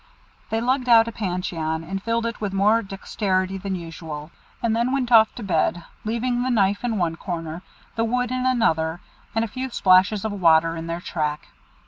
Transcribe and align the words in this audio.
They 0.49 0.59
lugged 0.61 0.89
out 0.89 1.07
a 1.07 1.11
pancheon, 1.11 1.83
and 1.83 2.01
filled 2.01 2.25
it 2.25 2.41
with 2.41 2.53
more 2.53 2.81
dexterity 2.81 3.59
than 3.59 3.75
usual, 3.75 4.31
and 4.63 4.75
then 4.75 4.91
went 4.91 5.11
off 5.11 5.35
to 5.35 5.43
bed, 5.43 5.83
leaving 6.05 6.41
the 6.41 6.49
knife 6.49 6.83
in 6.83 6.97
one 6.97 7.15
corner, 7.17 7.61
the 7.95 8.03
wood 8.03 8.31
in 8.31 8.43
another, 8.47 8.99
and 9.35 9.45
a 9.45 9.47
few 9.47 9.69
splashes 9.69 10.25
of 10.25 10.31
water 10.31 10.75
in 10.75 10.87
their 10.87 11.01
track. 11.01 11.49